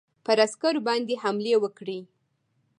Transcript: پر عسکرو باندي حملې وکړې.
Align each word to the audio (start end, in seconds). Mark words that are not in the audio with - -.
پر 0.25 0.37
عسکرو 0.45 0.81
باندي 0.87 1.15
حملې 1.23 1.55
وکړې. 1.59 1.99